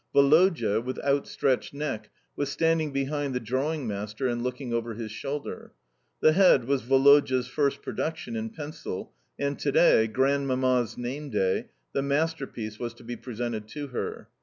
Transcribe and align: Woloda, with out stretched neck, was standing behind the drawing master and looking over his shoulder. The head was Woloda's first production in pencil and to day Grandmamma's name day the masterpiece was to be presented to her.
Woloda, 0.15 0.81
with 0.81 0.97
out 1.03 1.27
stretched 1.27 1.75
neck, 1.75 2.09
was 2.35 2.49
standing 2.49 2.91
behind 2.91 3.35
the 3.35 3.39
drawing 3.39 3.85
master 3.87 4.27
and 4.27 4.41
looking 4.41 4.73
over 4.73 4.95
his 4.95 5.11
shoulder. 5.11 5.73
The 6.21 6.31
head 6.31 6.65
was 6.65 6.87
Woloda's 6.87 7.47
first 7.47 7.83
production 7.83 8.35
in 8.35 8.49
pencil 8.49 9.13
and 9.37 9.59
to 9.59 9.71
day 9.71 10.07
Grandmamma's 10.07 10.97
name 10.97 11.29
day 11.29 11.67
the 11.93 12.01
masterpiece 12.01 12.79
was 12.79 12.95
to 12.95 13.03
be 13.03 13.15
presented 13.15 13.67
to 13.67 13.89
her. 13.89 14.27